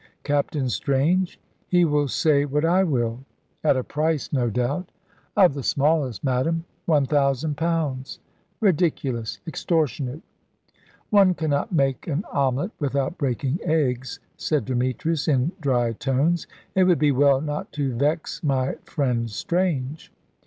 "Captain 0.23 0.67
Strange? 0.67 1.39
He 1.67 1.85
will 1.85 2.07
say 2.07 2.43
what 2.43 2.65
I 2.65 2.83
will." 2.83 3.23
"At 3.63 3.77
a 3.77 3.83
price, 3.83 4.33
no 4.33 4.49
doubt." 4.49 4.91
"Of 5.37 5.53
the 5.53 5.61
smallest, 5.61 6.23
madame. 6.23 6.65
One 6.87 7.05
thousand 7.05 7.55
pounds." 7.55 8.17
"Ridiculous! 8.59 9.37
Extortionate!" 9.45 10.23
"One 11.11 11.35
cannot 11.35 11.71
make 11.71 12.07
an 12.07 12.23
omelette 12.33 12.71
without 12.79 13.19
breaking 13.19 13.59
eggs," 13.63 14.19
said 14.37 14.65
Demetrius, 14.65 15.27
in 15.27 15.51
dry 15.61 15.93
tones; 15.93 16.47
"it 16.73 16.85
would 16.85 16.97
be 16.97 17.11
well 17.11 17.39
not 17.39 17.71
to 17.73 17.93
vex 17.93 18.41
my 18.43 18.77
friend 18.85 19.29
Strange." 19.29 20.11